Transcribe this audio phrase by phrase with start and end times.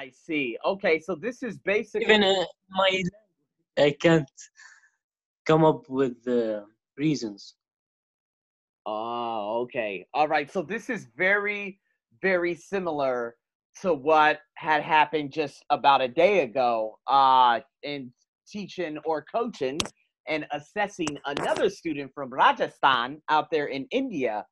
[0.00, 0.56] I see.
[0.64, 3.02] Okay, so this is basically Even uh, my
[3.76, 4.30] I can't
[5.44, 6.62] come up with uh,
[6.96, 7.54] reasons.
[8.86, 10.06] Oh, okay.
[10.14, 10.50] All right.
[10.50, 11.80] So this is very,
[12.22, 13.36] very similar
[13.82, 18.10] to what had happened just about a day ago uh, in
[18.48, 19.78] teaching or coaching
[20.26, 24.46] and assessing another student from Rajasthan out there in India.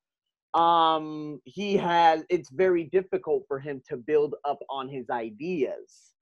[0.55, 6.13] Um, he has, it's very difficult for him to build up on his ideas.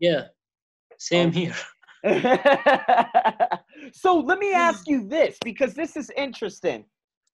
[0.00, 0.24] Yeah,
[0.98, 1.46] same Okay.
[1.46, 1.54] here.
[3.92, 6.84] so let me ask you this because this is interesting.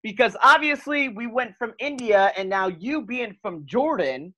[0.03, 4.35] Because obviously we went from India and now you being from Jordan,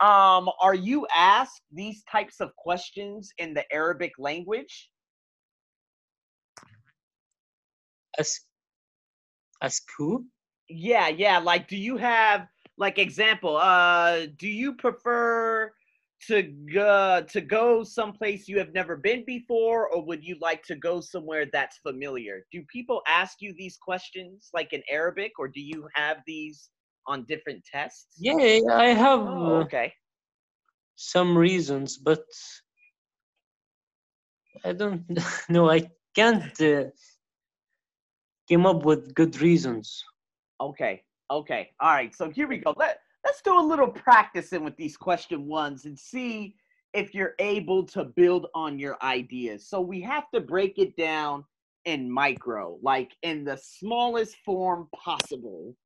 [0.00, 4.90] um, are you asked these types of questions in the Arabic language?
[8.18, 8.42] Ask,
[9.62, 10.26] ask who?
[10.74, 11.38] Yeah, yeah.
[11.38, 13.56] Like, do you have like example?
[13.56, 15.72] Uh, do you prefer
[16.28, 20.76] to go to go someplace you have never been before, or would you like to
[20.76, 22.46] go somewhere that's familiar?
[22.52, 26.70] Do people ask you these questions like in Arabic, or do you have these
[27.06, 28.16] on different tests?
[28.18, 29.92] Yeah, I have Oh, uh, okay.
[30.96, 32.24] some reasons, but
[34.64, 35.04] I don't
[35.48, 35.70] know.
[35.70, 36.84] I can't uh,
[38.48, 40.04] came up with good reasons.
[40.62, 41.02] Okay.
[41.30, 41.70] Okay.
[41.80, 42.14] All right.
[42.14, 42.72] So here we go.
[42.76, 46.56] Let Let's do a little practicing with these question ones and see
[46.92, 49.66] if you're able to build on your ideas.
[49.68, 51.44] So we have to break it down
[51.84, 55.76] in micro, like in the smallest form possible.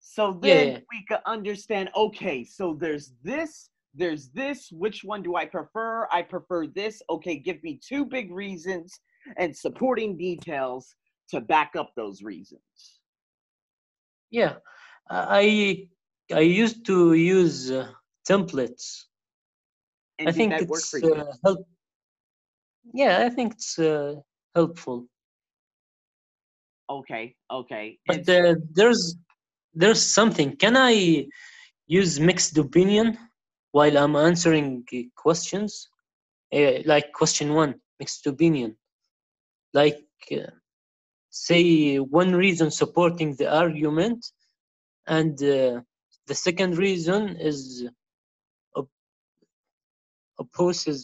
[0.00, 0.78] So then Yeah.
[0.92, 6.08] we can understand, okay, so there's this, there's this, which one do I prefer?
[6.12, 7.02] I prefer this.
[7.10, 9.00] Okay, give me two big reasons
[9.36, 10.94] and supporting details
[11.30, 13.00] to back up those reasons.
[14.30, 14.56] Yeah,
[15.08, 15.88] I
[16.32, 17.90] I used to use uh,
[18.28, 19.04] templates.
[20.18, 21.14] And I think that it's for you?
[21.14, 21.66] uh, help.
[22.92, 24.16] Yeah, I think it's uh,
[24.54, 25.06] helpful.
[26.90, 27.98] Okay, okay.
[28.06, 29.16] But uh, there's
[29.74, 30.56] there's something.
[30.56, 31.26] Can I
[31.86, 33.16] use mixed opinion
[33.72, 35.88] while I'm answering uh, questions?
[36.52, 38.76] Uh, like question one, mixed opinion.
[39.74, 40.02] Like
[40.32, 40.50] uh,
[41.46, 44.20] say one reason supporting the argument,
[45.06, 45.80] and uh,
[46.26, 47.88] the second reason is
[48.74, 48.90] op-
[50.38, 51.00] opposes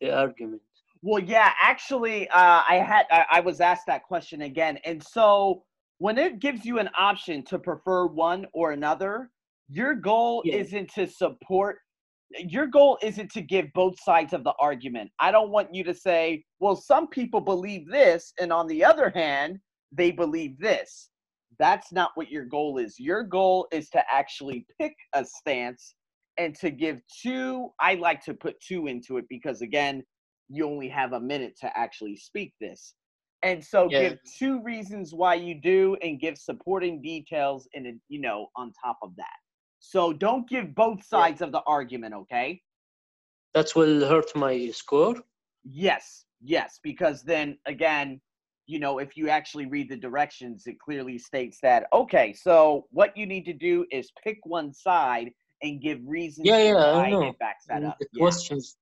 [0.00, 0.62] the argument.
[1.02, 5.64] Well, yeah, actually, uh, I had I, I was asked that question again, and so
[5.98, 9.30] when it gives you an option to prefer one or another,
[9.68, 10.56] your goal Yeah.
[10.56, 11.78] isn't to support.
[12.38, 15.10] Your goal isn't to give both sides of the argument.
[15.20, 19.10] I don't want you to say, "Well, some people believe this, and on the other
[19.10, 19.60] hand,
[19.92, 21.10] they believe this."
[21.58, 22.98] That's not what your goal is.
[22.98, 25.94] Your goal is to actually pick a stance
[26.38, 27.70] and to give two.
[27.78, 30.02] I like to put two into it because again
[30.48, 32.94] you only have a minute to actually speak this.
[33.42, 34.10] And so Yeah.
[34.10, 38.72] give two reasons why you do and give supporting details in a, you know on
[38.82, 39.41] top of that.
[39.84, 42.62] So don't give both sides of the argument, okay?
[43.52, 45.16] That will hurt my score.
[45.64, 48.20] Yes, yes, because then again,
[48.66, 53.14] you know, if you actually read the directions, it clearly states that okay, so what
[53.16, 55.32] you need to do is pick one side
[55.62, 57.22] and give reasons Yeah, yeah, I know.
[57.30, 57.98] it backs that up.
[57.98, 58.22] the Yeah.
[58.22, 58.76] questions.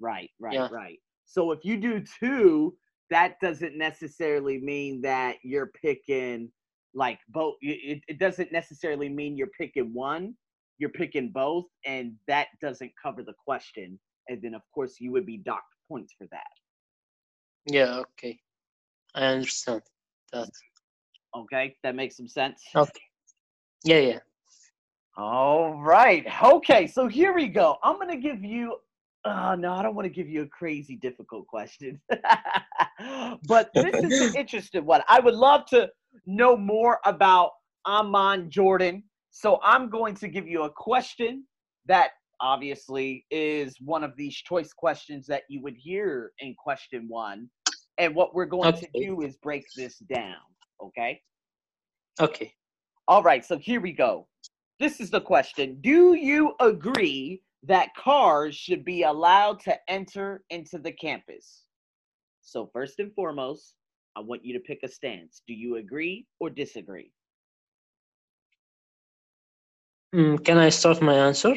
[0.00, 0.68] Right, right, Yeah.
[0.72, 0.98] right.
[1.26, 2.74] So if you do two,
[3.10, 6.50] that doesn't necessarily mean that you're picking
[6.94, 7.54] like both.
[7.60, 10.34] It, it doesn't necessarily mean you're picking one.
[10.78, 13.98] You're picking both, and that doesn't cover the question.
[14.28, 16.46] And then, of course, you would be docked points for that.
[17.66, 18.38] Yeah, okay.
[19.14, 19.82] I understand
[20.32, 20.50] that.
[21.34, 22.62] Okay, that makes some sense.
[22.74, 23.00] Okay.
[23.84, 24.18] Yeah, yeah.
[25.16, 26.24] All right.
[26.44, 27.78] Okay, so here we go.
[27.82, 28.76] I'm to give you
[29.28, 32.00] uh no, I don't want to give you a crazy difficult question.
[33.46, 35.02] but this is an interesting one.
[35.08, 35.90] I would love to
[36.26, 37.50] know more about
[37.86, 39.02] Amman Jordan.
[39.30, 41.44] So I'm going to give you a question
[41.86, 47.48] that obviously is one of these choice questions that you would hear in question 1.
[47.98, 50.36] And what we're going to do is break this down,
[50.82, 51.20] okay?
[52.20, 52.52] Okay.
[53.08, 54.28] All right, so here we go.
[54.78, 60.78] This is the question Do you agree that cars should be allowed to enter into
[60.78, 61.64] the campus?
[62.40, 63.74] So, first and foremost,
[64.16, 65.42] I want you to pick a stance.
[65.46, 67.12] Do you agree or disagree?
[70.14, 71.54] Mm, can I start my answer?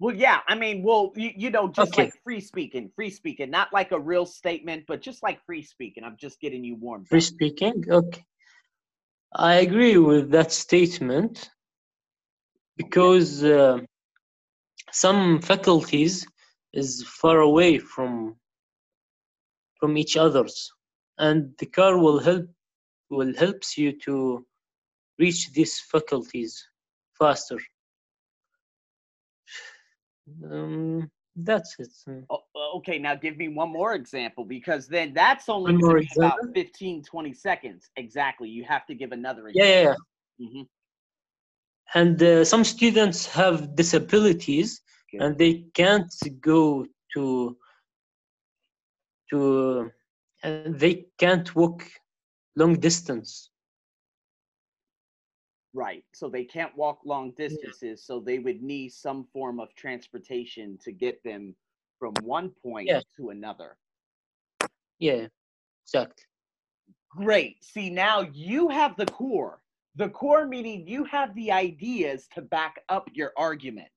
[0.00, 2.04] Well, yeah, I mean, well, you, you know, just Okay.
[2.04, 6.04] like free speaking, free speaking, not like a real statement, but just like free speaking.
[6.04, 7.84] I'm just getting you warmed Free speaking?
[7.90, 8.24] Okay.
[9.34, 11.50] I agree with that statement
[12.76, 13.78] because uh,
[14.92, 16.26] some faculties
[16.72, 18.36] is far away from
[19.78, 20.72] from each others
[21.18, 22.46] and the car will help
[23.10, 24.44] will helps you to
[25.18, 26.68] reach these faculties
[27.18, 27.58] faster
[30.50, 31.88] um, that's it
[32.30, 32.42] Oh,
[32.76, 36.08] okay, now give me one more example because then that's only One gonna more be
[36.16, 36.52] about example?
[36.54, 37.88] 15, 20 seconds.
[37.96, 38.48] Exactly.
[38.50, 39.94] You have to give another yeah yeah,
[40.38, 40.46] yeah.
[40.48, 40.62] hmm
[41.94, 44.80] and uh, some students have disabilities
[45.10, 45.22] Good.
[45.22, 47.56] and they can't go to
[49.30, 49.90] to
[50.42, 51.84] and they can't walk
[52.56, 53.50] long distance
[55.74, 56.04] Right.
[56.14, 60.90] So they can't walk long distances, so they would need some form of transportation to
[60.92, 61.54] get them
[61.98, 63.00] from one point Yeah.
[63.16, 63.76] to another.
[64.98, 65.26] yeah
[65.84, 66.24] exactly
[67.10, 67.64] Great.
[67.64, 69.62] See, now you have the core.
[69.98, 73.88] The core meaning you have the ideas to back up your argument.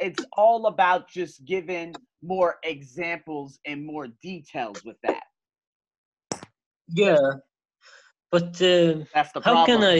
[0.00, 5.22] It's all about just giving more examples and more details with that.
[6.88, 7.16] yeah
[8.32, 9.96] but uh, That's the How can I?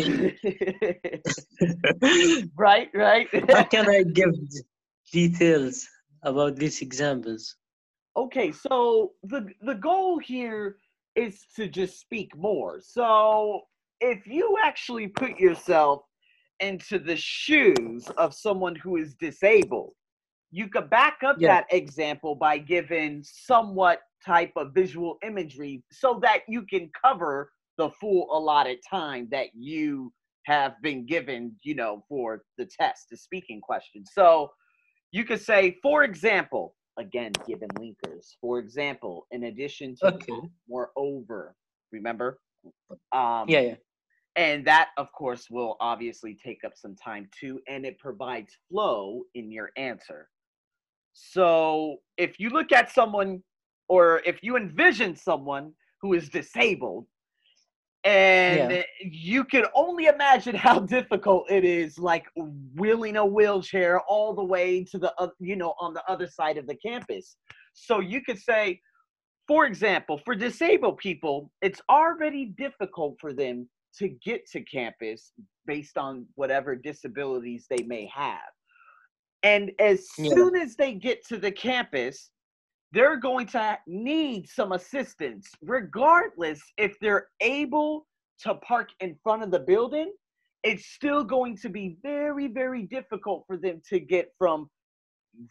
[2.56, 3.28] right, right.
[3.56, 4.32] how can i give
[5.12, 5.86] details
[6.22, 7.56] about these examples
[8.16, 10.76] okay, so the the goal here
[11.14, 12.80] is to just speak more.
[12.80, 13.62] So
[14.00, 16.02] if you actually put yourself
[16.60, 19.92] into the shoes of someone who is disabled,
[20.50, 21.48] you could back up Yeah.
[21.48, 27.90] that example by giving somewhat type of visual imagery so that you can cover the
[27.90, 30.12] full allotted time that you
[30.44, 34.04] have been given, you know, for the test, the speaking question.
[34.06, 34.50] So
[35.12, 41.54] you could say, for example, again, given linkers, for example, in addition to okay moreover,
[41.92, 42.40] remember?
[43.12, 43.74] Um, yeah yeah
[44.36, 49.22] and that, of course, will obviously take up some time too, and it provides flow
[49.34, 50.28] in your answer.
[51.14, 53.42] So if you look at someone,
[53.88, 55.72] or if you envision someone
[56.02, 57.06] who is disabled,
[58.04, 58.82] and Yeah.
[59.00, 62.26] you can only imagine how difficult it is, like
[62.74, 66.66] wheeling a wheelchair all the way to the, you know, on the other side of
[66.66, 67.36] the campus.
[67.72, 68.80] So you could say,
[69.48, 73.68] for example, for disabled people, it's already difficult for them
[73.98, 75.32] to get to campus
[75.66, 78.40] based on whatever disabilities they may have.
[79.42, 80.34] And as Yeah.
[80.34, 82.30] soon as they get to the campus,
[82.92, 88.06] they're going to need some assistance, regardless if they're able
[88.40, 90.12] to park in front of the building.
[90.62, 94.70] It's still going to be very, very difficult for them to get from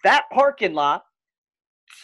[0.04, 1.06] that parking lot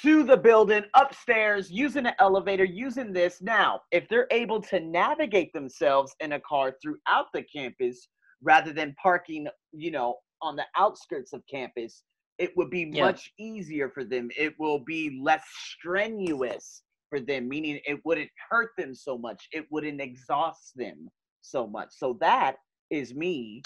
[0.01, 3.41] to the building upstairs using an elevator using this.
[3.41, 8.07] Now if they're able to navigate themselves in a car throughout the campus
[8.41, 12.03] rather than parking you know on the outskirts of campus
[12.37, 13.05] it would be Yeah.
[13.05, 14.31] much easier for them.
[14.35, 19.47] It will be less strenuous for them meaning it wouldn't hurt them so much.
[19.51, 21.09] It wouldn't exhaust them
[21.41, 21.89] so much.
[21.91, 22.57] So that
[22.89, 23.61] is me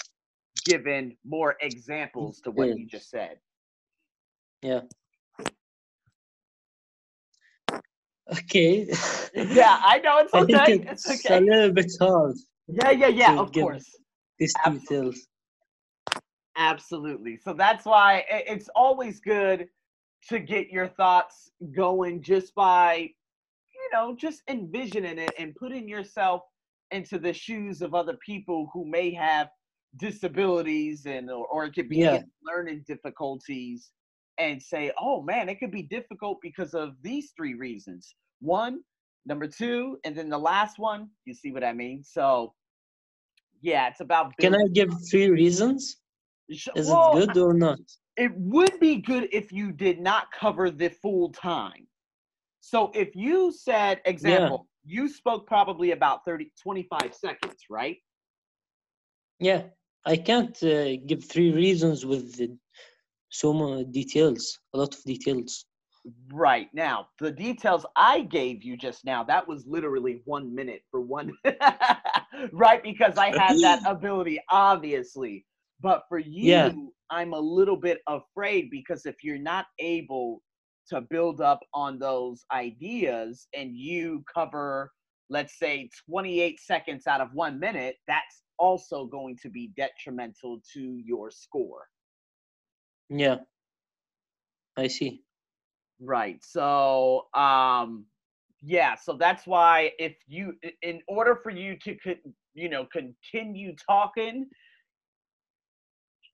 [0.64, 3.38] giving more examples to what you just said.
[4.62, 4.82] Yeah
[8.32, 8.88] okay
[9.34, 12.36] yeah i know it's I okay think it's it's okay a little bit hard
[12.68, 13.84] Yeah, yeah, yeah, of course.
[14.38, 14.80] these Absolutely.
[14.80, 15.26] details.
[16.56, 17.36] Absolutely.
[17.36, 19.68] So that's why it's always good
[20.28, 26.42] to get your thoughts going just by, you know, just envisioning it and putting yourself
[26.90, 29.48] into the shoes of other people who may have
[29.98, 32.22] disabilities and or, or it could be Yeah.
[32.42, 33.90] learning difficulties
[34.38, 38.14] and say, oh man, it could be difficult because of these three reasons.
[38.40, 38.80] One,
[39.24, 42.04] number two, and then the last one, you see what I mean?
[42.04, 42.54] So
[43.62, 45.96] yeah, it's about Can I give three reasons?
[46.48, 47.80] Is well, it good or not?
[48.16, 51.86] it would be good if you did not cover the full time.
[52.60, 57.98] So if you said, example, you spoke probably about 30, 25 seconds, right?
[59.38, 59.64] Yeah,
[60.04, 62.56] I can't uh, give three reasons with the,
[63.38, 65.64] so much details, a lot of details.
[66.32, 66.68] Right.
[66.72, 71.32] Now, the details I gave you just now, that was literally one minute for one,
[72.52, 72.82] right?
[72.82, 75.44] Because I had that ability, obviously.
[75.80, 76.72] But for you, Yeah.
[77.10, 80.42] I'm a little bit afraid because if you're not able
[80.88, 84.92] to build up on those ideas and you cover,
[85.28, 91.00] let's say, 28 seconds out of one minute, that's also going to be detrimental to
[91.04, 91.86] your score.
[93.08, 93.36] Yeah,
[94.76, 95.22] I see.
[96.00, 96.44] Right.
[96.44, 98.04] So, um,
[98.62, 98.94] yeah.
[98.96, 101.96] So that's why if you, in order for you to,
[102.54, 104.46] you know, continue talking,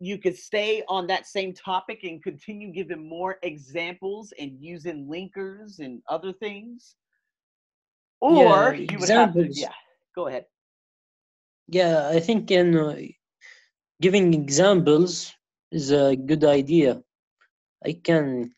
[0.00, 5.78] you could stay on that same topic and continue giving more examples and using linkers
[5.78, 6.96] and other things.
[8.20, 9.58] Or Yeah, you would have to, examples.
[9.58, 9.72] yeah,
[10.14, 10.46] go ahead.
[11.68, 12.96] Yeah, I think in uh,
[14.00, 15.32] giving examples
[15.72, 17.02] is a good idea.
[17.84, 18.52] I can,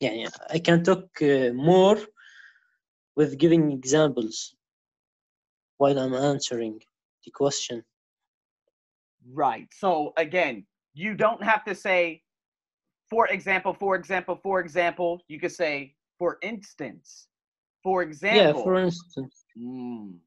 [0.00, 1.98] yeah, I can talk uh, more
[3.16, 4.54] with giving examples
[5.78, 6.80] while I'm answering
[7.24, 7.82] the question.
[9.32, 9.68] Right.
[9.72, 12.22] So again, you don't have to say,
[13.08, 15.22] for example, for example, for example.
[15.28, 17.28] You could say, for instance,
[17.82, 18.42] for example.
[18.42, 20.18] Yeah, for instance, Mm,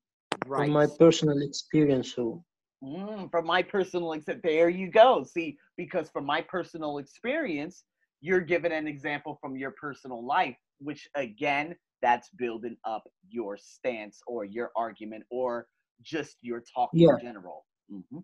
[0.47, 2.15] from my personal experience.
[2.15, 2.43] So,
[2.83, 5.23] Mm, from my personal experience, there you go.
[5.23, 7.83] See, because from my personal experience,
[8.21, 14.21] you're given an example from your personal life, which again, that's building up your stance
[14.27, 15.67] or your argument or
[16.01, 17.09] just your talk Yeah.
[17.09, 17.65] in general.
[17.91, 18.23] Mhm.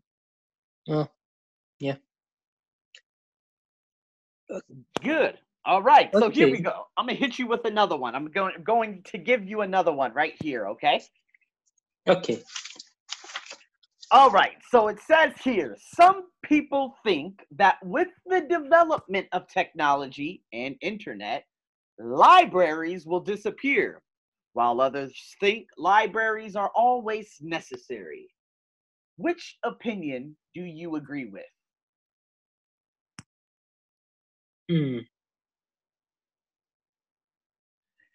[4.50, 4.60] uh,
[5.04, 5.38] Good.
[5.66, 6.16] All right.
[6.16, 6.88] So here we go.
[6.98, 8.16] I'm gonna hit you with another one.
[8.16, 10.68] I'm going going to give you another one right here.
[10.70, 11.02] Okay.
[12.08, 12.44] okay.
[14.16, 14.56] All right.
[14.72, 21.44] So it says here some people think that with the development of technology and internet,
[22.00, 24.02] libraries will disappear,
[24.54, 28.30] while others think libraries are always necessary.
[29.18, 31.44] Which opinion do you agree with?
[34.70, 35.00] Hmm.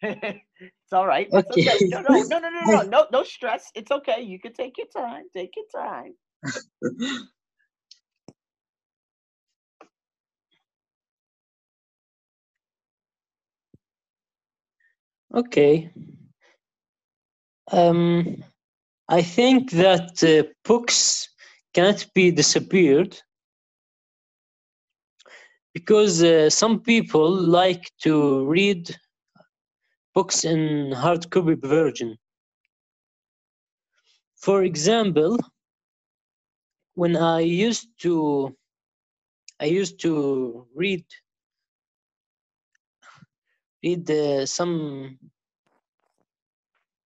[0.91, 1.29] it's all right.
[1.31, 1.77] It's okay.
[1.77, 1.85] Okay.
[1.87, 3.71] No, no, no, no, no, no, no, no stress.
[3.75, 4.21] It's okay.
[4.21, 5.25] You can take your time.
[5.33, 6.15] Take your time.
[15.33, 15.89] Okay.
[17.71, 18.43] Um,
[19.07, 21.29] I think that uh, books
[21.73, 23.17] cannot be disappeared
[25.73, 28.93] because uh, some people like to read
[30.13, 32.17] books in hard copy version.
[34.35, 35.37] For example,
[36.95, 38.55] when I used to
[39.59, 41.05] I used to read
[43.83, 45.19] read uh, some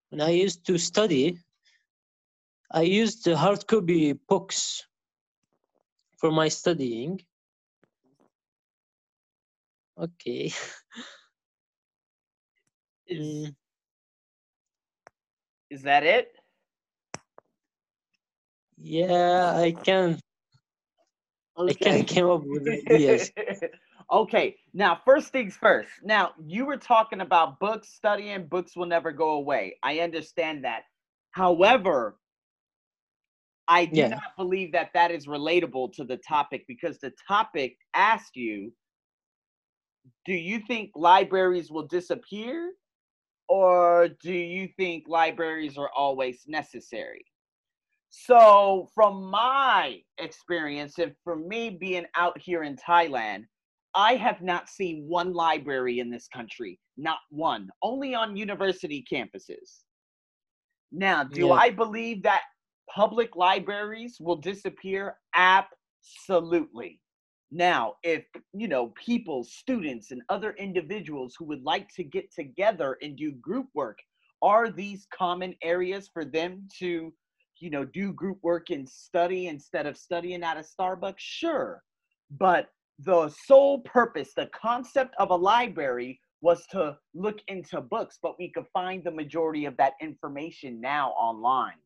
[0.09, 1.37] when I used to study,
[2.71, 4.83] I used the hard copy books
[6.17, 7.21] for my studying.
[9.97, 10.51] Okay.
[13.15, 13.55] Is, Mm,
[15.69, 16.33] is that it?
[18.77, 20.19] yeah, I can.
[21.67, 23.31] I can come up with ideas.
[24.11, 25.91] okay, now first things first.
[26.03, 29.77] Now you were talking about books studying, books will never go away.
[29.83, 30.83] I understand that.
[31.31, 32.17] However,
[33.67, 34.09] I do Yeah.
[34.09, 38.71] not believe that that is relatable to the topic because the topic asked you
[40.25, 42.71] do you think libraries will disappear
[43.47, 47.25] or do you think libraries are always necessary?
[48.09, 53.45] So, from my experience, and for me being out here in Thailand,
[53.93, 59.83] I have not seen one library in this country, not one, only on university campuses.
[60.91, 61.53] Now, do Yeah.
[61.53, 62.43] I believe that
[62.89, 65.17] public libraries will disappear?
[65.35, 67.01] Absolutely.
[67.55, 72.97] Now, if you know people, students, and other individuals who would like to get together
[73.01, 73.97] and do group work,
[74.41, 77.13] are these common areas for them to,
[77.61, 81.13] you know, do group work and study instead of studying at a Starbucks?
[81.19, 81.81] Sure.
[82.29, 88.37] But the sole purpose, the concept of a library was to look into books, but
[88.37, 91.79] we could find the majority of that information now online.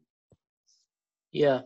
[1.31, 1.61] Yeah.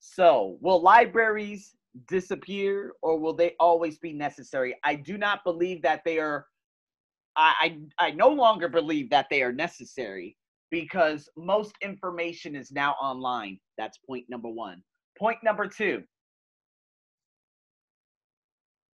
[0.00, 1.76] So, will libraries
[2.08, 4.76] disappear or will they always be necessary?
[4.84, 6.46] I do not believe that they are.
[7.36, 10.36] I, I, I no longer believe that they are necessary
[10.70, 13.58] because most information is now online.
[13.78, 14.82] That's point number one.
[15.18, 16.02] Point number two.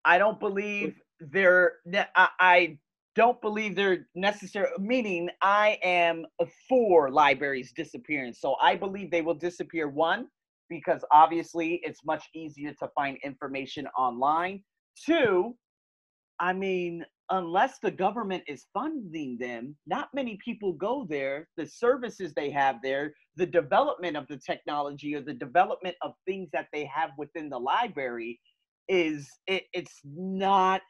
[0.03, 1.73] I don't believe they're.
[2.15, 2.77] I, I
[3.15, 4.67] don't believe they're necessary.
[4.79, 6.25] Meaning, I am
[6.69, 8.33] for libraries disappearing.
[8.33, 9.87] So I believe they will disappear.
[9.87, 10.27] One,
[10.69, 14.63] because obviously it's much easier to find information online.
[15.05, 15.55] Two,
[16.39, 21.47] I mean, unless the government is funding them, not many people go there.
[21.57, 26.49] The services they have there, the development of the technology or the development of things
[26.53, 28.39] that they have within the library
[28.87, 30.81] is it, it's not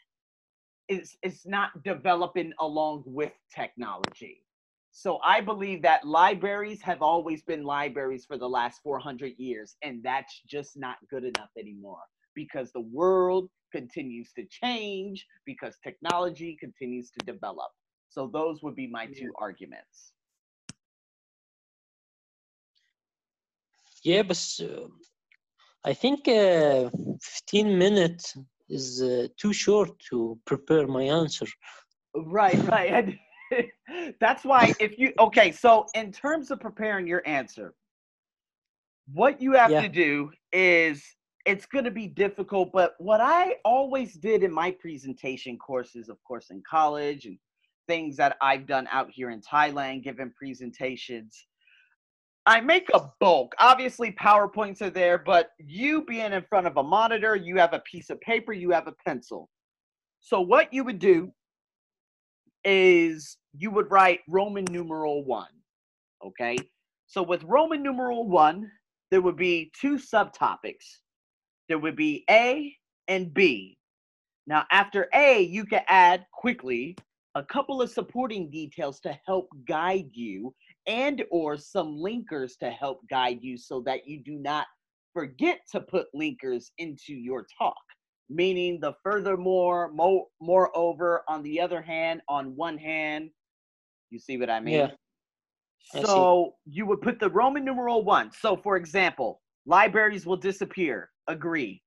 [0.88, 4.45] it's it's not developing along with technology.
[4.98, 10.02] So I believe that libraries have always been libraries for the last 400 years, and
[10.02, 12.04] that's just not good enough anymore.
[12.36, 17.72] because the world continues to change, because technology continues to develop.
[18.10, 20.14] So those would be my two arguments.
[24.04, 24.88] Yeah, but uh,
[25.84, 26.90] I think uh,
[27.22, 28.38] 15 minutes
[28.70, 31.48] is uh, too short to prepare my answer.
[32.16, 33.20] Right, right.
[34.20, 37.74] That's why if you okay, so in terms of preparing your answer,
[39.12, 39.82] what you have Yeah.
[39.82, 41.04] to do is
[41.46, 46.18] it's going to be difficult, but what I always did in my presentation courses, of
[46.24, 47.38] course, in college and
[47.88, 51.46] things that I've done out here in Thailand, giving presentations,
[52.48, 53.54] I make a bulk.
[53.60, 57.80] Obviously, PowerPoints are there, but you being in front of a monitor, you have a
[57.80, 59.50] piece of paper, you have a pencil.
[60.20, 61.32] So, what you would do
[62.66, 65.48] is you would write Roman numeral one.
[66.24, 66.58] Okay.
[67.08, 68.70] So, with Roman numeral one,
[69.12, 71.00] there would be two subtopics.
[71.70, 72.76] There would be A
[73.08, 73.78] and B.
[74.48, 76.96] Now, after A, you can add quickly
[77.36, 80.54] a couple of supporting details to help guide you
[80.88, 84.68] and or some linkers to help guide you so that you do not
[85.14, 87.76] forget to put linkers into your talk
[88.29, 93.29] meaning the furthermore mo- moreover on the other hand on one hand
[94.10, 94.75] you see what i mean?
[94.75, 94.91] Yeah.
[95.94, 96.05] I see.
[96.05, 98.32] so you would put the roman numeral one.
[98.32, 101.10] So for example libraries will disappear.
[101.27, 101.82] Agree.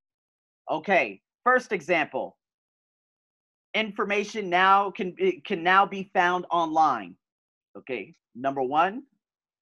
[0.71, 2.37] Okay first example.
[3.75, 7.17] Information now can it can now be found online.
[7.77, 9.03] Okay number one.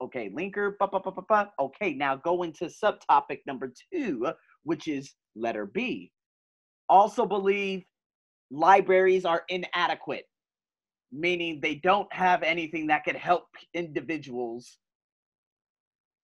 [0.02, 1.52] Okay linker ba, ba, ba, ba, ba.
[1.58, 4.28] okay now go into subtopic number two
[4.64, 6.12] which is letter b
[6.88, 7.84] also believe
[8.50, 10.24] libraries are inadequate
[11.12, 14.78] meaning they don't have anything that could help individuals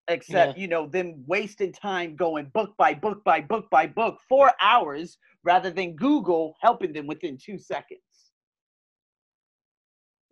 [0.08, 4.52] except you know them wasting time going book by book by book by book for
[4.60, 8.00] hours rather than google helping them within two seconds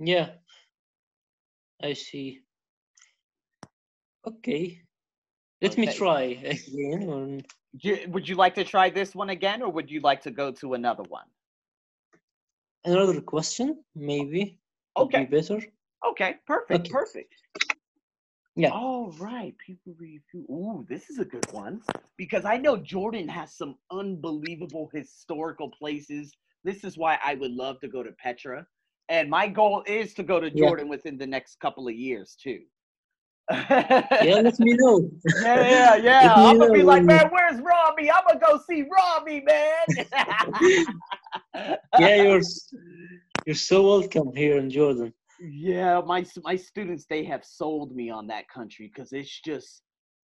[0.01, 0.31] Yeah.
[1.83, 2.41] I see.
[4.27, 4.83] Okay.
[5.63, 7.03] Let me try again.
[7.09, 7.41] Or...
[7.83, 10.51] Do- would you like to try this one again or would you like to go
[10.53, 11.27] to another one
[12.85, 14.59] Another question, maybe.
[14.97, 15.61] okay Be better.
[16.09, 16.91] okay perfect Okay.
[16.91, 17.35] perfect
[18.57, 18.71] Yeah.
[18.71, 20.45] All right, people review.
[20.51, 21.81] Ooh, this is a good one
[22.17, 26.33] because I know Jordan has some unbelievable historical places.
[26.65, 28.67] This is why I would love to go to Petra,
[29.09, 30.67] and my goal is to go to Yeah.
[30.67, 32.61] Jordan within the next couple of years too.
[33.51, 35.11] Yeah, let me know.
[35.43, 36.35] yeah, yeah, yeah.
[36.35, 38.11] I'm gonna be like, man, where's Robbie?
[38.11, 40.07] I'm gonna go see Robbie, man.
[41.99, 42.43] yeah, you're
[43.47, 45.13] you're so welcome here in Jordan.
[45.41, 49.83] Yeah, my my students they have sold me on that country because it's just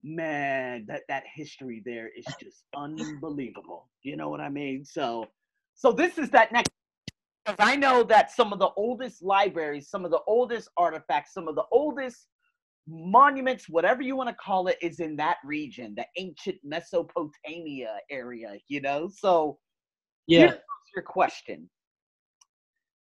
[0.03, 3.89] man that that history there is just unbelievable.
[4.03, 4.85] You know what I mean?
[4.85, 5.27] So
[5.75, 6.71] so this is that next
[7.45, 11.49] because I know that some of the oldest libraries, some of the oldest artifacts, some
[11.49, 12.27] of the oldest
[12.87, 18.59] monuments, whatever you want to call it, is in that region, the ancient Mesopotamia area.
[18.69, 19.59] You know, so
[20.27, 20.51] Yeah.
[20.51, 20.61] here's
[20.95, 21.69] your question.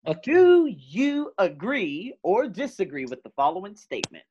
[0.06, 0.20] Okay.
[0.22, 4.24] Do you agree or disagree with the following statement?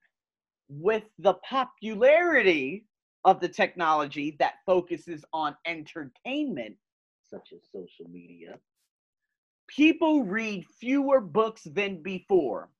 [0.67, 2.85] With the popularity
[3.25, 6.75] of the technology that focuses on entertainment,
[7.21, 8.59] such as social media,
[9.67, 12.71] people read fewer books than before.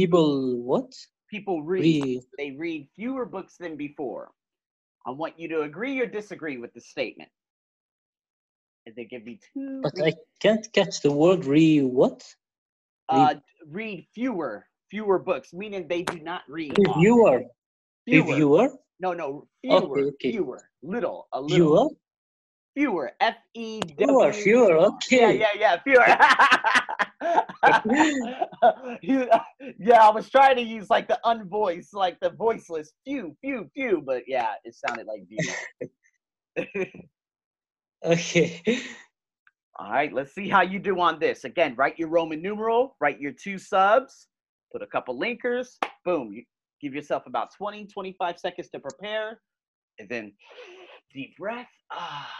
[0.00, 0.92] People, what?
[1.30, 4.30] People read, Re- they read fewer books than before.
[5.06, 7.28] I want you to agree or disagree with the statement.
[8.86, 9.80] And they give me two.
[9.82, 12.24] But I can't catch the word read what?
[13.10, 13.34] uh,
[13.68, 16.78] read fewer, fewer books, meaning they do not read.
[16.78, 17.42] Reviewer.
[18.06, 18.26] Fewer.
[18.26, 18.68] Reviewer.
[19.00, 20.32] No, no, fewer, Okay, okay.
[20.32, 21.88] fewer, little, a little, Viewer.
[22.74, 23.12] fewer.
[23.20, 24.30] F E Fewer.
[24.30, 24.32] W.
[24.32, 24.78] Fewer.
[24.78, 25.38] Yeah, Okay.
[25.38, 26.06] yeah, yeah, fewer.
[29.02, 29.28] You-
[29.78, 34.02] yeah, I was trying to use like the unvoiced, like the voiceless, few, few, few,
[34.04, 35.54] but yeah, it sounded like few.
[38.04, 38.62] Okay.
[39.78, 41.44] All right, let's see how you do on this.
[41.44, 44.28] Again, write your Roman numeral, write your two subs,
[44.72, 45.68] put a couple linkers,
[46.04, 46.32] boom.
[46.32, 46.42] You
[46.82, 49.40] give yourself about 20, 25 seconds to prepare,
[49.98, 50.32] and then
[51.12, 51.68] deep breath.
[51.92, 52.30] Ah.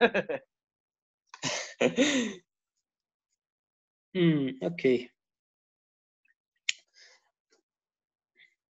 [4.14, 4.48] hmm.
[4.62, 5.10] Okay.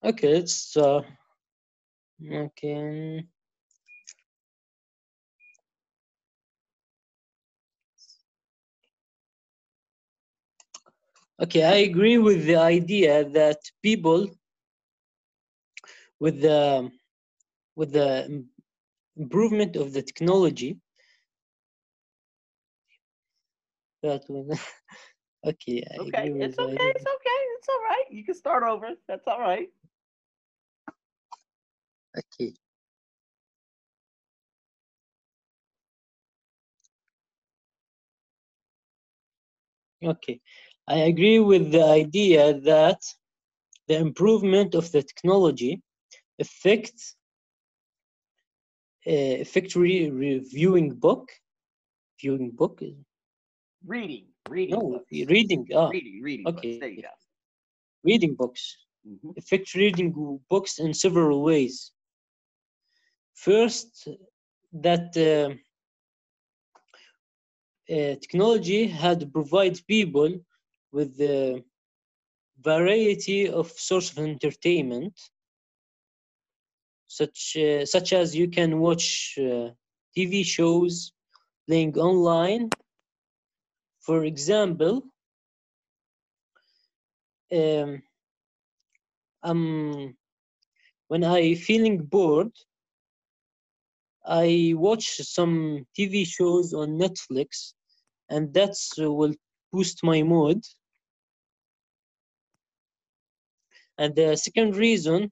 [0.05, 0.39] Okay.
[0.39, 1.03] It's uh.
[2.33, 3.27] Okay.
[11.41, 14.29] Okay, I agree with the idea that people
[16.19, 16.91] with the
[17.77, 18.45] with the
[19.17, 20.79] improvement of the technology
[24.03, 24.23] that
[25.45, 26.91] okay I Okay, it's okay.
[26.97, 27.41] It's okay.
[27.59, 28.05] It's all right.
[28.11, 28.91] You can start over.
[29.09, 29.69] That's all right.
[32.17, 32.55] okay
[40.05, 40.41] okay
[40.89, 43.01] i agree with the idea that
[43.89, 45.83] the improvement of the technology
[46.41, 47.17] affects
[49.07, 51.31] uh, affect re- reviewing book
[52.21, 52.83] viewing book
[53.87, 55.27] Reading, reading no books.
[55.33, 56.73] reading ah reading, reading okay.
[56.73, 56.79] books.
[56.81, 57.15] There you go.
[58.05, 59.35] reading books Mhm.
[59.37, 60.11] affect reading
[60.51, 61.93] books in several ways.
[63.35, 64.09] First,
[64.73, 65.55] that uh,
[67.93, 70.29] uh, technology had provide people
[70.93, 71.63] with the
[72.63, 75.15] variety of source of entertainment,
[77.09, 79.69] such uh, such as you can watch uh,
[80.15, 81.13] TV shows
[81.67, 82.71] playing online.
[84.09, 85.05] For example,
[87.53, 88.03] um,
[89.43, 90.17] um,
[91.09, 92.53] when I feeling bored,
[94.27, 97.75] I watch some TV shows on Netflix,
[98.31, 99.35] and that uh, will
[99.73, 100.63] boost my mood.
[103.99, 105.31] And the second reason,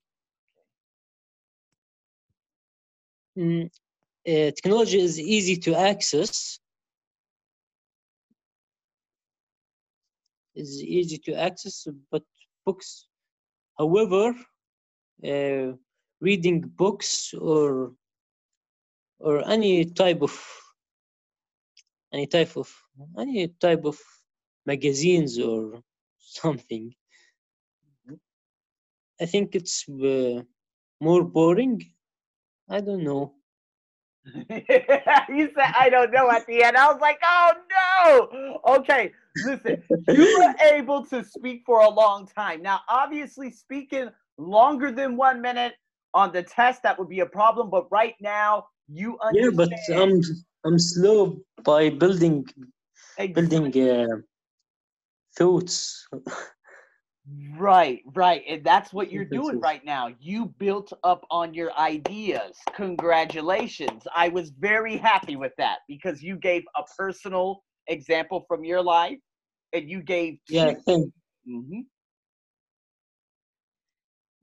[3.38, 3.66] mm,
[4.28, 6.58] uh, technology is easy to access.
[10.56, 12.22] Is easy to access, but
[12.64, 13.08] books,
[13.78, 14.34] however,
[15.22, 15.72] uh,
[16.20, 17.92] reading books or
[19.18, 20.34] or any type of
[22.12, 22.68] any type of
[23.18, 23.98] any type of
[24.64, 25.80] magazines or
[26.18, 26.94] something
[29.20, 30.42] i think it's uh,
[31.00, 31.80] more boring
[32.70, 33.32] i don't know
[34.50, 36.76] you said I don't know at the end.
[36.76, 38.74] I was like, oh no.
[38.78, 39.12] Okay,
[39.44, 39.82] listen.
[40.08, 42.62] You were able to speak for a long time.
[42.62, 45.74] Now, obviously, speaking longer than one minute
[46.14, 47.70] on the test that would be a problem.
[47.70, 50.20] But right now, you yeah but i'm
[50.64, 52.44] i'm slow by building
[53.34, 54.06] building uh,
[55.36, 56.06] thoughts
[57.58, 58.44] Right, right.
[58.48, 60.14] And that's what you're doing right now.
[60.20, 62.56] You built up on your ideas.
[62.76, 64.06] Congratulations.
[64.14, 69.18] I was very happy with that because you gave a personal example from your life
[69.76, 71.12] and you gave yeah two.
[71.48, 71.86] Mhm.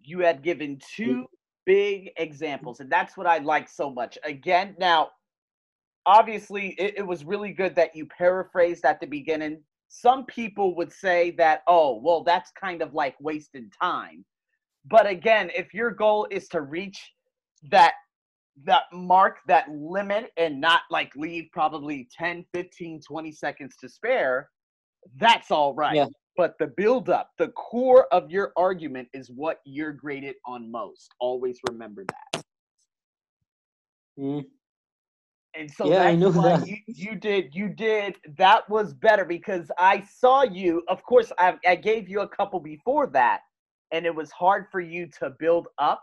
[0.05, 1.25] You had given two
[1.65, 4.17] big examples, and that's what I like so much.
[4.23, 5.11] Again, now,
[6.05, 9.61] obviously, it, it was really good that you paraphrased at the beginning.
[9.87, 14.25] Some people would say that, oh, well, that's kind of like wasted time.
[14.85, 17.13] But again, if your goal is to reach
[17.71, 17.93] that
[18.65, 24.49] that mark that limit and not like leave probably 10 15 20 seconds to spare
[25.17, 26.05] that's all right Yeah.
[26.37, 31.13] but the build up the core of your argument is what you're graded on most.
[31.19, 32.43] Always remember that.
[34.19, 34.45] Mm,
[35.55, 36.67] and so Yeah, I that's know why that.
[36.67, 41.55] You, you did you did that was better because i saw you of course I,
[41.65, 43.41] I gave you a couple before that
[43.91, 46.01] and it was hard for you to build up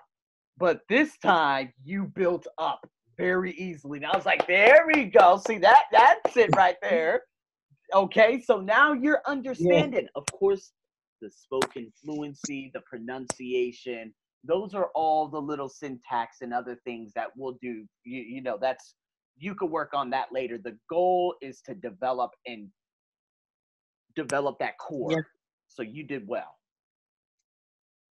[0.58, 5.40] but this time you built up very easily and i was like there we go.
[5.46, 7.22] See that that's it right there
[7.94, 10.07] okay so now you're understanding.
[10.14, 10.72] Of course
[11.20, 14.12] the spoken fluency the pronunciation
[14.44, 17.85] those are all the little syntax and other things that we'll do.
[18.05, 18.94] You, you know that's
[19.37, 20.59] you could work on that later.
[20.59, 22.68] The goal is to develop and
[24.16, 25.12] develop that core.
[25.12, 25.18] Yeah.
[25.68, 26.57] so you did well.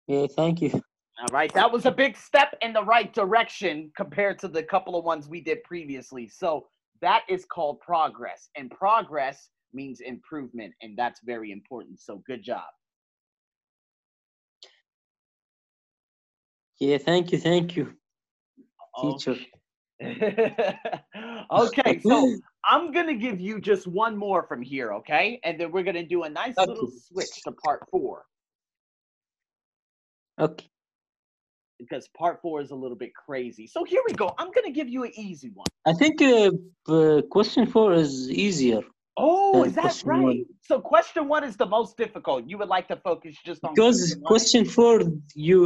[0.07, 0.71] Yeah thank you.
[0.73, 4.99] All right that was a big step in the right direction compared to the couple
[4.99, 6.29] of ones we did previously.
[6.29, 6.67] So
[7.01, 12.65] that is called progress and progress means improvement and that's very important so good job
[16.81, 17.93] yeah thank you thank you
[19.01, 19.37] teacher
[20.03, 25.39] okay, so I'm gonna give you just one more from here, okay?
[25.45, 28.25] And then we're gonna do a nice little switch to part four
[30.41, 30.67] okay
[31.79, 33.67] because part four is a little bit crazy.
[33.67, 34.33] So here we go.
[34.39, 35.67] I'm gonna give you an easy one.
[35.87, 36.51] i think uh,
[36.89, 38.83] uh, question four is easier
[39.16, 40.44] Oh, is that right?
[40.44, 40.44] one.
[40.62, 42.46] So question one is the most difficult.
[42.48, 45.00] You would like to focus just on because question four
[45.35, 45.59] you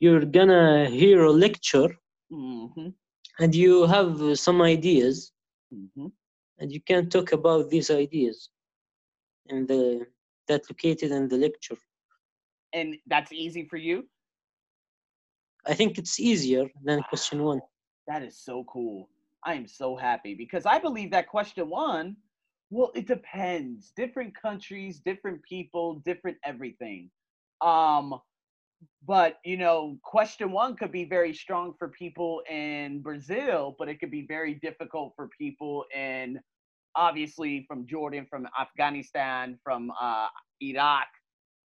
[0.00, 1.90] you're gonna hear a lecture
[2.30, 2.94] Mhm,
[3.38, 5.32] and you have some ideas
[5.72, 6.12] mhm.
[6.58, 8.50] and you can talk about these ideas
[9.46, 10.06] in the
[10.48, 11.76] that located in the lecture
[12.72, 14.08] And that's easy for you.
[15.66, 17.60] i think it's easier than question one
[18.06, 19.08] That is so cool.
[19.44, 22.16] I am so happy because I believe that question one,
[22.70, 23.92] well, it depends.
[23.96, 27.10] Different countries, different people, different everything.
[27.60, 28.20] Um,
[29.06, 33.98] but you know, question one could be very strong for people in Brazil, but it
[34.00, 36.38] could be very difficult for people in
[36.94, 40.28] obviously from Jordan, from Afghanistan, from uh,
[40.60, 41.06] Iraq,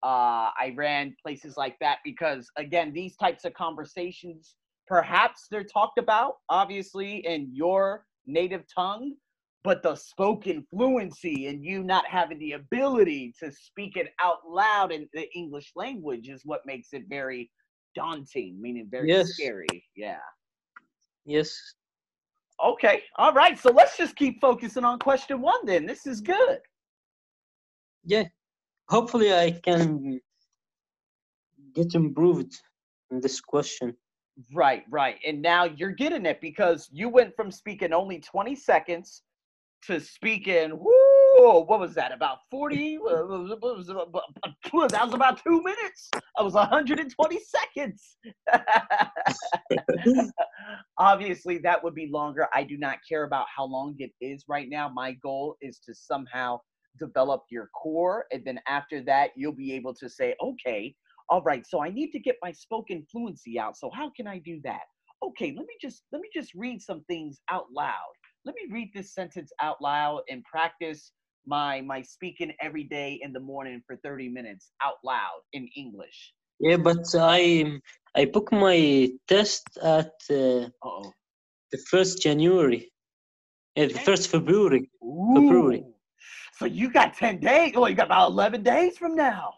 [0.02, 4.54] uh, Iran, places like that, because again, these types of conversations,
[4.86, 9.14] perhaps they're talked about obviously in your native tongue,
[9.64, 14.92] but the spoken fluency and you not having the ability to speak it out loud
[14.92, 17.50] in the English language is what makes it very
[17.94, 19.34] daunting, meaning very Yes.
[19.34, 19.66] scary.
[19.94, 20.18] Yeah.
[21.24, 21.56] Yes.
[22.62, 23.02] Okay.
[23.16, 23.58] All right.
[23.58, 25.86] So let's just keep focusing on question one then.
[25.86, 26.58] This is good.
[28.04, 28.24] Yeah.
[28.88, 30.20] Hopefully, I can
[31.72, 32.60] get improved
[33.10, 33.96] in this question.
[34.54, 35.16] Right, right.
[35.26, 39.22] And now you're getting it because you went from speaking only 20 seconds
[39.86, 42.96] to speaking, whoo, what was that, about 40?
[42.96, 46.10] uh, What was it, about- about- That was about two minutes.
[46.38, 48.16] I was 120 seconds.
[50.98, 52.48] Obviously, that would be longer.
[52.54, 54.88] I do not care about how long it is right now.
[54.88, 56.60] My goal is to somehow
[56.98, 58.26] develop your core.
[58.32, 60.94] And then after that, you'll be able to say, okay,
[61.32, 63.78] all right, so I need to get my spoken fluency out.
[63.78, 64.82] So how can I do that?
[65.24, 68.12] Okay, let me just let me just read some things out loud.
[68.44, 71.12] Let me read this sentence out loud and practice
[71.46, 76.34] my my speaking every day in the morning for 30 minutes out loud in English.
[76.60, 77.80] Yeah, but I
[78.14, 80.68] I booked my test at uh,
[81.72, 82.92] the first January,
[83.78, 84.90] uh, the first February.
[85.34, 85.82] February.
[86.58, 87.72] So you got 10 days.
[87.74, 89.54] Oh, you got about 11 days from now.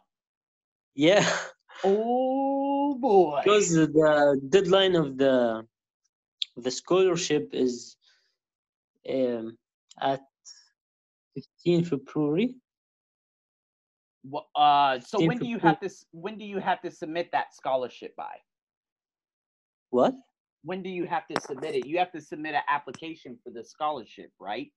[0.95, 1.27] Yeah,
[1.83, 3.41] Oh boy.
[3.45, 5.67] because the deadline of the
[6.57, 7.97] the scholarship is
[9.11, 9.57] um,
[10.01, 10.21] at
[11.35, 12.55] 15 February.
[14.57, 18.15] Uh, so when do you have to when do you have to submit that scholarship
[18.17, 18.37] by?
[19.91, 20.15] What?
[20.63, 21.87] When do you have to submit it?
[21.87, 24.73] You have to submit an application for the scholarship, right?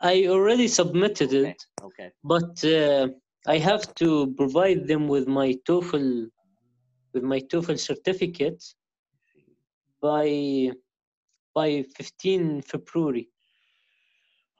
[0.00, 1.50] I already submitted Okay.
[1.50, 2.10] it, Okay.
[2.22, 3.08] but uh,
[3.46, 6.28] I have to provide them with my TOEFL
[7.12, 8.62] with my TOEFL certificate
[10.00, 10.70] by
[11.54, 13.28] by 15 February.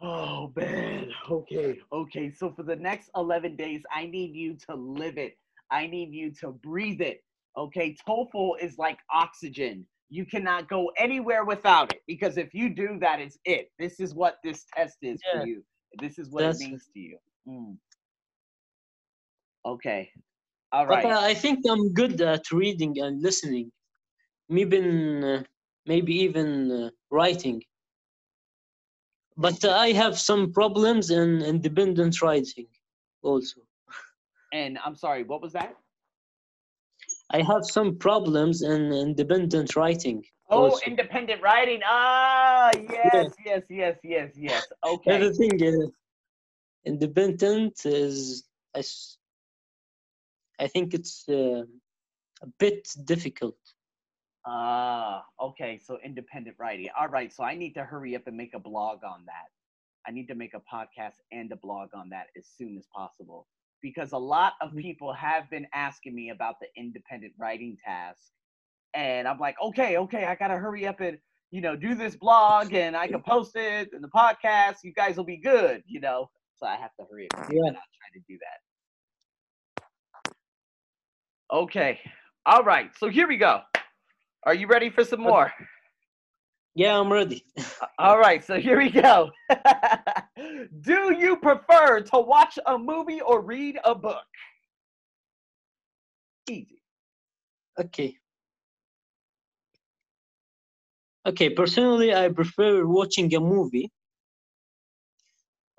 [0.00, 1.08] Oh man.
[1.30, 1.80] Okay.
[1.92, 2.30] Okay.
[2.30, 5.36] So for the next 11 days, I need you to live it.
[5.70, 7.24] I need you to breathe it.
[7.56, 7.96] Okay.
[8.06, 9.86] TOEFL is like oxygen.
[10.10, 13.70] You cannot go anywhere without it because if you do that, it's it.
[13.78, 15.40] This is what this test is Yeah.
[15.40, 15.64] for you.
[16.00, 17.18] This is what That's- it means to you.
[17.48, 17.76] Mm.
[19.64, 20.10] Okay.
[20.72, 23.70] All But uh, I think I'm good at reading and listening,
[24.48, 25.42] maybe uh,
[25.86, 27.62] maybe even uh, writing.
[29.36, 32.66] But I have some problems in independent writing
[33.22, 33.60] also.
[34.52, 35.76] and I'm sorry, what was that?
[37.30, 40.24] I have some problems in independent writing.
[40.50, 40.86] Oh, also.
[40.86, 41.80] independent writing.
[41.84, 44.66] Ah, yes, yes, yes, yes, yes.
[44.84, 45.18] Okay.
[45.18, 45.90] The thing is,
[46.84, 49.18] independent is, I, s-
[50.60, 51.64] I think it's uh,
[52.42, 53.56] a bit difficult.
[54.46, 55.78] Ah, okay.
[55.78, 56.88] So independent writing.
[56.98, 57.32] All right.
[57.32, 59.48] So I need to hurry up and make a blog on that.
[60.06, 63.46] I need to make a podcast and a blog on that as soon as possible
[63.82, 64.82] because a lot of Mm.
[64.82, 68.32] people have been asking me about the independent writing task.
[68.94, 71.18] And I'm like, okay, okay, I got to hurry up and,
[71.50, 74.76] you know, do this blog and I can post it in the podcast.
[74.84, 76.30] You guys will be good, you know.
[76.56, 77.62] So I have to hurry up and Yeah.
[77.62, 77.76] that.
[77.76, 78.60] I'll try to do that.
[81.54, 82.00] Okay.
[82.44, 82.90] All right.
[82.98, 83.60] So here we go.
[84.42, 85.52] Are you ready for some more?
[86.74, 87.44] Yeah, I'm ready.
[88.00, 89.30] All right, so here we go.
[90.80, 94.26] Do you prefer to watch a movie or read a book?
[96.50, 96.82] Easy.
[97.78, 98.16] Okay.
[101.24, 103.92] Okay, personally, I prefer watching a movie.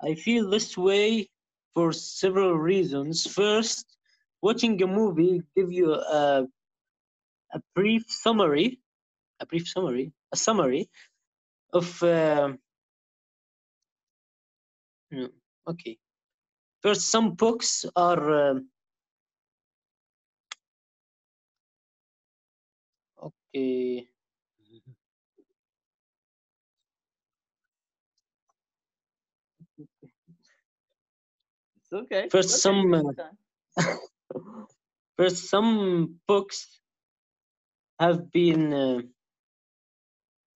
[0.02, 1.28] I feel this way
[1.74, 3.26] for several reasons.
[3.26, 3.95] First,
[4.42, 6.46] watching a movie give you a,
[7.54, 8.80] a brief summary,
[9.40, 10.90] a brief summary, a summary
[11.72, 12.02] of.
[12.04, 12.58] um
[15.68, 15.98] okay.
[16.82, 18.50] First, some books are.
[18.50, 18.68] um
[23.22, 24.08] okay.
[31.82, 32.28] It's okay.
[32.30, 33.02] First, some, uh,
[35.16, 36.80] First, some books
[37.98, 39.00] have been uh,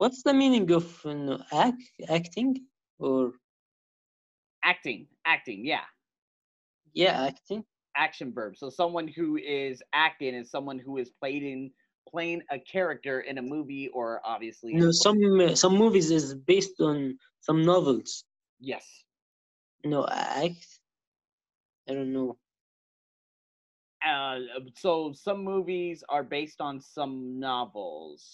[0.00, 2.64] What's the meaning of uh, no, act, acting
[2.98, 3.34] or
[4.64, 5.84] Acting, acting, yeah.
[6.94, 7.64] yeah, acting?
[7.96, 8.56] Action verb.
[8.56, 11.70] So someone who is acting is someone who is played in
[12.08, 14.72] playing a character in a movie or obviously.
[14.72, 18.24] No, some uh, some movies is based on some novels.
[18.58, 18.86] Yes.
[19.84, 20.80] No, act.
[21.88, 22.38] I don't know
[24.06, 24.38] uh,
[24.76, 28.24] so some movies are based on some novels.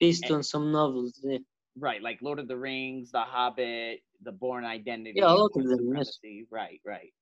[0.00, 1.38] Based and, on some novels, yeah.
[1.78, 5.14] Right, like Lord of the Rings, The Hobbit, The Bourne Identity.
[5.16, 5.94] Yeah, a lot of them.
[5.94, 6.18] Yes.
[6.50, 7.12] Right, right.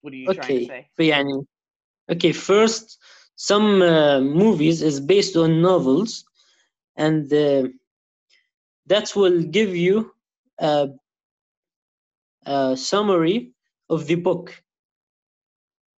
[0.00, 0.38] What are you okay.
[0.38, 0.88] trying to say?
[0.98, 1.44] Okay,
[2.10, 2.98] okay, first,
[3.36, 6.24] some uh, movies is based on novels,
[6.96, 7.68] and uh,
[8.86, 10.12] that will give you
[10.58, 10.88] a
[12.46, 13.52] a summary
[13.88, 14.62] of the book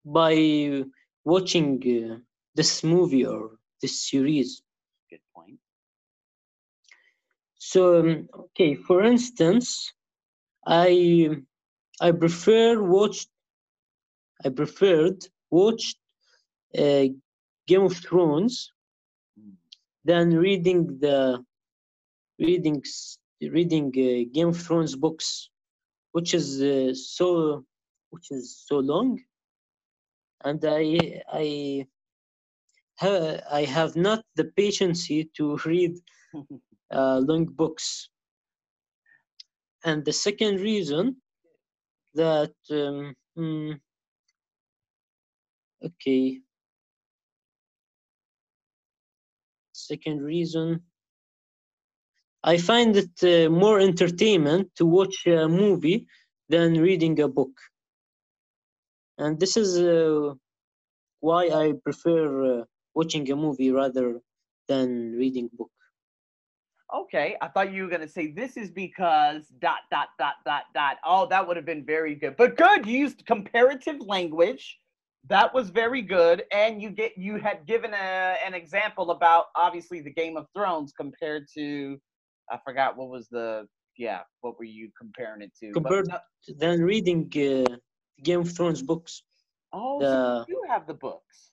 [0.05, 0.83] by
[1.25, 2.17] watching uh,
[2.55, 3.51] this movie or
[3.81, 4.61] this series.
[5.09, 5.57] Good point.
[7.59, 9.93] So, um, okay, for instance,
[10.65, 11.29] I
[12.01, 13.29] I prefer watched
[14.45, 15.97] I preferred watched
[16.77, 17.05] uh,
[17.67, 18.71] Game of Thrones
[19.39, 19.53] Mm.
[20.05, 21.43] than reading the
[22.39, 23.17] reading s-
[23.57, 25.49] reading uh, Game of Thrones books,
[26.13, 27.65] which is uh, so
[28.11, 29.19] which is so long,
[30.43, 31.87] and I I
[32.99, 35.93] ha- I have not the patience to read
[36.91, 38.09] uh, long books.
[39.85, 41.17] And the second reason
[42.15, 43.73] that um, hmm,
[45.83, 46.41] okay
[49.73, 50.81] second reason
[52.43, 56.07] I find it uh, more entertainment to watch a movie
[56.49, 57.55] than reading a book.
[59.17, 60.33] And this is uh,
[61.21, 64.19] why I prefer uh, watching a movie rather
[64.67, 65.71] than reading book.
[66.93, 70.97] Okay, I thought you were gonna say this is because dot dot dot dot dot.
[71.05, 72.35] Oh, that would have been very good.
[72.35, 74.79] But good, you used comparative language.
[75.27, 80.01] That was very good, and you get you had given a, an example about obviously
[80.01, 81.97] the Game of Thrones compared to
[82.49, 85.71] I forgot what was the yeah what were you comparing it to?
[85.73, 87.75] But Compared no- Than reading uh,
[88.23, 89.23] Game of Thrones books.
[89.71, 91.51] oh, so the- you do have the books.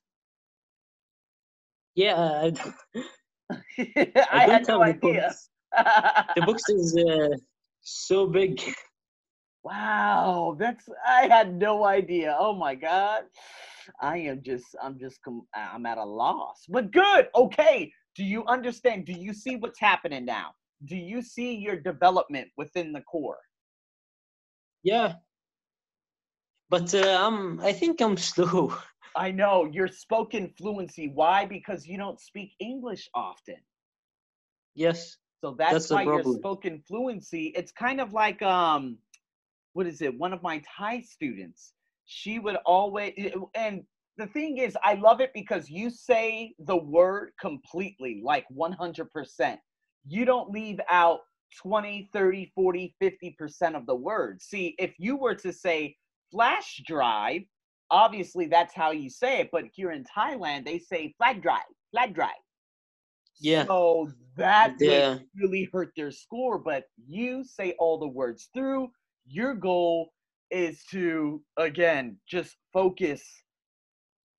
[1.94, 2.52] Yeah, I,
[3.78, 5.22] I, I had no idea.
[5.22, 5.48] books.
[6.36, 7.36] The books is uh,
[7.80, 8.60] so big.
[9.62, 12.34] Wow, that's I had no idea.
[12.38, 13.24] Oh my god.
[14.00, 15.20] I am just I'm just
[15.54, 16.64] I'm at a loss.
[16.68, 17.28] But good.
[17.34, 17.92] Okay.
[18.16, 19.04] Do you understand?
[19.06, 20.52] Do you see what's happening now?
[20.84, 23.38] Do you see your development within the core?
[24.82, 25.14] Yeah.
[26.70, 28.74] But uh, I'm, I think I'm slow.
[29.16, 31.10] I know your spoken fluency.
[31.12, 31.44] Why?
[31.44, 33.56] Because you don't speak English often.
[34.74, 35.16] Yes.
[35.42, 37.52] So that's, That's why your spoken fluency.
[37.56, 38.98] It's kind of like um,
[39.72, 40.16] what is it?
[40.16, 41.72] One of my Thai students.
[42.06, 43.12] She would always
[43.54, 43.84] and
[44.16, 49.56] the thing is, I love it because you say the word completely, like 100%.
[50.06, 51.20] You don't leave out
[51.62, 54.40] 20, 30, 40, 50% of the word.
[54.40, 55.96] See, if you were to say
[56.30, 57.42] flash drive,
[57.90, 59.50] obviously that's how you say it.
[59.52, 62.30] But here in Thailand, they say flat drive, flat drive.
[63.40, 63.64] Yeah.
[63.66, 65.18] So that would Yeah.
[65.34, 66.58] really hurt their score.
[66.58, 68.92] But you say all the words through.
[69.26, 70.12] Your goal
[70.50, 73.22] is to again just focus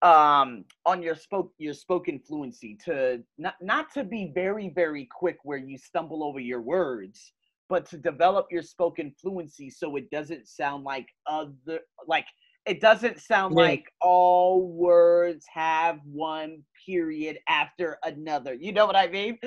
[0.02, 5.38] um on your spoke your spoken fluency to not not to be very very quick
[5.44, 7.32] where you stumble over your words
[7.68, 12.26] but to develop your spoken fluency so it doesn't sound like other like
[12.66, 13.56] it doesn't sound Yeah.
[13.56, 19.38] like all words have one period after another you know what i mean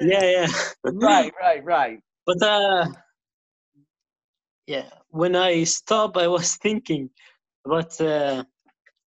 [0.00, 0.46] yeah, yeah.
[0.90, 2.86] right right right But uh,
[4.66, 7.10] yeah, when I stop, I was thinking
[7.66, 8.44] about uh,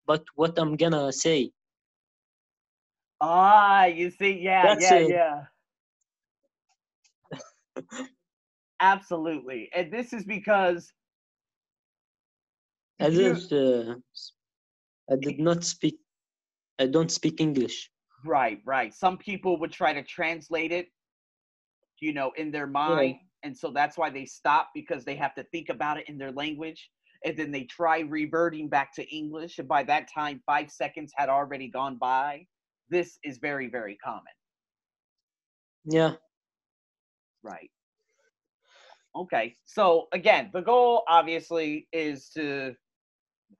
[0.07, 1.51] about what I'm gonna say.
[3.21, 5.11] ah you see yeah That's yeah it.
[5.11, 5.45] yeah
[8.81, 10.93] absolutely and this is because
[13.01, 13.53] I didn't.
[13.53, 13.97] Uh,
[15.11, 15.99] I did not speak.
[16.79, 17.91] I don't speak English.
[18.25, 18.95] Right, right.
[18.95, 20.87] Some people would try to translate it,
[22.01, 23.17] you know, in their mind.
[23.43, 26.31] And so that's why they stop because they have to think about it in their
[26.31, 26.91] language.
[27.25, 29.59] And then they try reverting back to English.
[29.59, 32.47] And by that time, five seconds had already gone by.
[32.91, 34.23] This is very, very common.
[35.85, 36.15] Yeah.
[37.43, 37.71] Right.
[39.15, 39.57] Okay.
[39.67, 42.75] So again, the goal obviously is to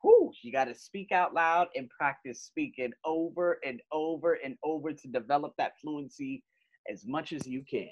[0.03, 4.93] whoo, you got to speak out loud and practice speaking over and over and over
[4.93, 6.43] to develop that fluency
[6.91, 7.89] as much as you can.